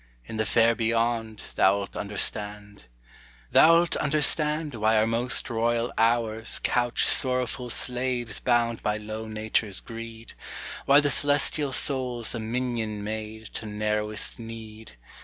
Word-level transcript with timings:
In 0.25 0.37
the 0.37 0.47
fair 0.47 0.73
beyond 0.73 1.39
Thou'lt 1.53 1.95
understand. 1.95 2.87
Thou'lt 3.51 3.95
understand 3.97 4.73
why 4.73 4.97
our 4.97 5.05
most 5.05 5.47
royal 5.47 5.93
hours 5.95 6.59
Couch 6.63 7.05
sorrowful 7.05 7.69
slaves 7.69 8.39
bound 8.39 8.81
by 8.81 8.97
low 8.97 9.27
nature's 9.27 9.79
greed; 9.79 10.33
Why 10.87 11.01
the 11.01 11.11
celestial 11.11 11.71
soul's 11.71 12.33
a 12.33 12.39
minion 12.39 13.03
made 13.03 13.45
To 13.53 13.67
narrowest 13.67 14.39
need. 14.39 14.93